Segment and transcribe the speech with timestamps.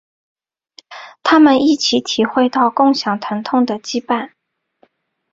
[1.21, 4.31] 他们一起体会到共享疼痛的羁绊。